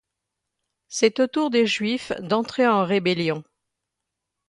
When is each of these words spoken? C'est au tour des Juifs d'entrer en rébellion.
C'est 0.87 1.19
au 1.19 1.27
tour 1.27 1.51
des 1.51 1.67
Juifs 1.67 2.11
d'entrer 2.21 2.67
en 2.67 2.85
rébellion. 2.85 3.43